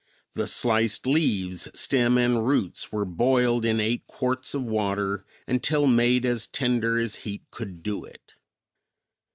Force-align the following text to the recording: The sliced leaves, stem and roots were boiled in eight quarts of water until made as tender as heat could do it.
The 0.33 0.47
sliced 0.47 1.05
leaves, 1.05 1.69
stem 1.79 2.17
and 2.17 2.43
roots 2.47 2.91
were 2.91 3.05
boiled 3.05 3.65
in 3.65 3.79
eight 3.79 4.07
quarts 4.07 4.55
of 4.55 4.63
water 4.63 5.27
until 5.47 5.85
made 5.85 6.25
as 6.25 6.47
tender 6.47 6.97
as 6.97 7.17
heat 7.17 7.43
could 7.51 7.83
do 7.83 8.03
it. 8.05 8.33